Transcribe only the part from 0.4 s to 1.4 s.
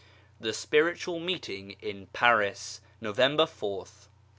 SPIRITUAL